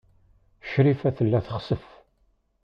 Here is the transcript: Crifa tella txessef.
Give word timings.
Crifa 0.69 1.09
tella 1.17 1.39
txessef. 1.45 1.83